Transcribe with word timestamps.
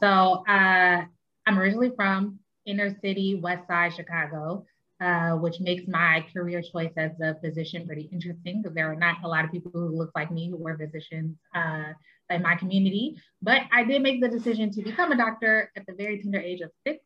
So 0.00 0.44
uh, 0.48 1.04
I'm 1.46 1.58
originally 1.58 1.92
from 1.94 2.38
inner 2.66 2.96
city, 3.00 3.38
West 3.42 3.66
Side 3.68 3.94
Chicago. 3.94 4.64
Uh, 5.00 5.34
which 5.36 5.60
makes 5.60 5.88
my 5.88 6.22
career 6.30 6.60
choice 6.60 6.92
as 6.98 7.10
a 7.22 7.34
physician 7.40 7.86
pretty 7.86 8.06
interesting 8.12 8.60
because 8.60 8.74
there 8.74 8.92
are 8.92 8.94
not 8.94 9.16
a 9.24 9.26
lot 9.26 9.46
of 9.46 9.50
people 9.50 9.70
who 9.72 9.88
look 9.96 10.10
like 10.14 10.30
me 10.30 10.50
who 10.50 10.58
were 10.58 10.76
physicians 10.76 11.34
uh, 11.54 11.84
in 12.28 12.42
my 12.42 12.54
community. 12.54 13.16
But 13.40 13.62
I 13.72 13.82
did 13.82 14.02
make 14.02 14.20
the 14.20 14.28
decision 14.28 14.70
to 14.72 14.82
become 14.82 15.10
a 15.10 15.16
doctor 15.16 15.72
at 15.74 15.86
the 15.86 15.94
very 15.94 16.20
tender 16.20 16.38
age 16.38 16.60
of 16.60 16.70
six. 16.86 17.02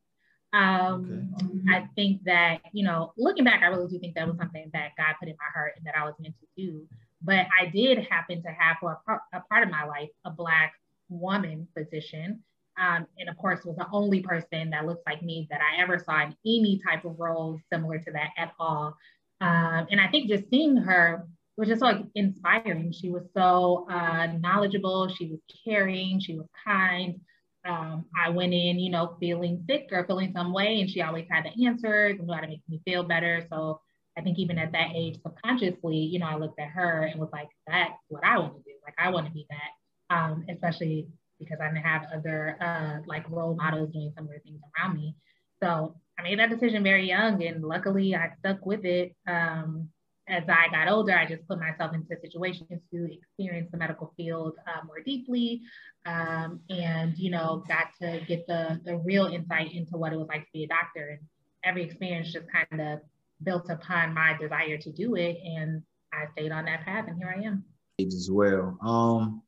Um, 0.53 1.33
okay. 1.41 1.73
I 1.73 1.89
think 1.95 2.25
that, 2.25 2.63
you 2.73 2.85
know, 2.85 3.13
looking 3.17 3.45
back, 3.45 3.63
I 3.63 3.67
really 3.67 3.89
do 3.89 4.01
think 4.01 4.17
that 4.17 4.27
was 4.27 4.39
something 4.39 4.71
that 4.73 4.91
God 4.99 5.15
put 5.21 5.29
in 5.29 5.37
my 5.39 5.53
heart 5.55 5.75
and 5.77 5.87
that 5.87 5.95
I 5.97 6.05
was 6.05 6.15
meant 6.19 6.35
to 6.41 6.47
do. 6.61 6.89
But 7.23 7.47
I 7.61 7.67
did 7.67 7.99
happen 8.11 8.43
to 8.43 8.49
have 8.49 8.79
for 8.81 8.99
a, 9.09 9.39
a 9.39 9.41
part 9.49 9.63
of 9.63 9.71
my 9.71 9.85
life 9.85 10.11
a 10.25 10.31
Black 10.31 10.73
woman 11.09 11.69
physician 11.79 12.43
um, 12.79 13.06
and 13.18 13.29
of 13.29 13.36
course, 13.36 13.64
was 13.64 13.77
the 13.77 13.86
only 13.93 14.20
person 14.20 14.70
that 14.70 14.87
looks 14.87 15.02
like 15.06 15.23
me 15.23 15.46
that 15.51 15.60
I 15.60 15.82
ever 15.82 15.98
saw 15.98 16.23
in 16.23 16.37
any 16.45 16.80
type 16.87 17.05
of 17.05 17.19
role 17.19 17.60
similar 17.73 17.98
to 17.98 18.10
that 18.12 18.30
at 18.37 18.52
all. 18.59 18.96
Um, 19.41 19.87
and 19.91 20.01
I 20.01 20.09
think 20.09 20.28
just 20.28 20.48
seeing 20.51 20.77
her 20.77 21.27
was 21.56 21.68
just 21.68 21.82
like 21.82 21.98
inspiring. 22.15 22.92
She 22.92 23.10
was 23.10 23.23
so 23.37 23.87
uh, 23.91 24.27
knowledgeable, 24.41 25.09
she 25.09 25.27
was 25.27 25.41
caring, 25.65 26.20
she 26.20 26.37
was 26.37 26.46
kind. 26.66 27.20
Um, 27.66 28.05
I 28.20 28.29
went 28.29 28.52
in, 28.52 28.79
you 28.79 28.91
know, 28.91 29.16
feeling 29.20 29.65
sick 29.68 29.88
or 29.91 30.04
feeling 30.06 30.32
some 30.34 30.52
way, 30.52 30.80
and 30.80 30.91
she 30.91 31.01
always 31.01 31.27
had 31.30 31.45
the 31.45 31.66
answers 31.66 32.18
and 32.18 32.27
knew 32.27 32.34
how 32.34 32.41
to 32.41 32.48
make 32.48 32.62
me 32.68 32.80
feel 32.84 33.04
better. 33.04 33.46
So 33.51 33.80
I 34.18 34.20
think 34.20 34.38
even 34.38 34.59
at 34.59 34.73
that 34.73 34.91
age, 34.95 35.18
subconsciously, 35.23 35.96
you 35.96 36.18
know, 36.18 36.27
I 36.27 36.37
looked 36.37 36.59
at 36.60 36.68
her 36.68 37.04
and 37.04 37.18
was 37.18 37.30
like, 37.32 37.48
that's 37.66 37.95
what 38.09 38.24
I 38.24 38.38
want 38.38 38.56
to 38.56 38.62
do. 38.62 38.70
Like, 38.84 38.95
I 38.98 39.10
want 39.10 39.27
to 39.27 39.32
be 39.32 39.46
that, 39.48 40.15
um, 40.15 40.45
especially 40.51 41.09
because 41.45 41.61
I 41.61 41.69
didn't 41.69 41.84
have 41.84 42.07
other 42.15 42.57
uh, 42.61 42.98
like 43.07 43.29
role 43.30 43.55
models 43.55 43.93
doing 43.93 44.12
similar 44.16 44.39
things 44.41 44.61
around 44.79 44.97
me. 44.97 45.15
So 45.62 45.97
I 46.19 46.23
made 46.23 46.39
that 46.39 46.51
decision 46.51 46.83
very 46.83 47.09
young, 47.09 47.43
and 47.43 47.65
luckily 47.65 48.15
I 48.15 48.30
stuck 48.38 48.65
with 48.65 48.85
it. 48.85 49.15
Um, 49.27 49.88
as 50.27 50.45
I 50.49 50.68
got 50.71 50.88
older, 50.88 51.13
I 51.13 51.27
just 51.27 51.46
put 51.46 51.59
myself 51.59 51.95
into 51.95 52.16
situations 52.21 52.80
to 52.91 53.13
experience 53.13 53.68
the 53.71 53.77
medical 53.77 54.13
field 54.16 54.55
uh, 54.66 54.85
more 54.87 55.01
deeply, 55.05 55.60
um, 56.07 56.60
and 56.71 57.16
you 57.18 57.30
know, 57.30 57.63
got 57.68 57.88
to 58.01 58.21
get 58.27 58.46
the 58.46 58.80
the 58.85 58.96
real 58.99 59.27
insight 59.27 59.73
into 59.73 59.96
what 59.96 60.13
it 60.13 60.16
was 60.16 60.29
like 60.29 60.43
to 60.43 60.52
be 60.52 60.65
a 60.65 60.68
doctor. 60.68 61.18
And 61.18 61.21
every 61.65 61.83
experience 61.83 62.33
just 62.33 62.46
kind 62.51 62.80
of 62.80 63.01
built 63.43 63.68
upon 63.68 64.15
my 64.15 64.37
desire 64.41 64.78
to 64.78 64.93
do 64.93 65.16
it, 65.16 65.38
and 65.44 65.83
I 66.12 66.27
stayed 66.33 66.53
on 66.53 66.65
that 66.66 66.84
path, 66.84 67.06
and 67.09 67.19
here 67.19 67.34
I 67.37 67.43
am. 67.43 67.65
As 68.00 68.28
well. 68.31 68.77
Um, 68.83 69.43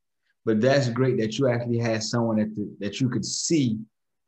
but 0.47 0.61
that's 0.61 0.89
great 0.89 1.19
that 1.19 1.39
you 1.39 1.48
actually 1.48 1.78
had 1.78 2.02
someone 2.02 2.36
that 2.36 2.55
the, 2.55 2.75
that 2.78 3.00
you 3.00 3.11
could 3.11 3.25
see 3.25 3.78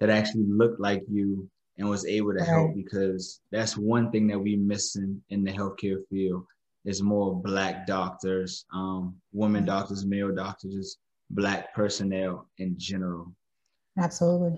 that 0.01 0.11
actually 0.11 0.45
looked 0.47 0.81
like 0.81 1.03
you 1.09 1.49
and 1.79 1.89
was 1.89 2.05
able 2.07 2.35
to 2.35 2.45
help 2.45 2.75
because 2.75 3.41
that's 3.53 3.77
one 3.77 4.11
thing 4.11 4.27
that 4.27 4.39
we 4.39 4.57
missing 4.57 5.23
in 5.31 5.45
the 5.45 5.53
healthcare 5.53 6.01
field 6.11 6.45
is 6.85 7.03
more 7.03 7.41
black 7.41 7.87
doctors, 7.87 8.65
um, 8.75 9.15
women 9.33 9.65
doctors, 9.65 10.05
male 10.05 10.35
doctors, 10.35 10.75
just 10.75 10.99
black 11.31 11.73
personnel 11.75 12.49
in 12.59 12.75
general. 12.77 13.33
Absolutely. 13.97 14.57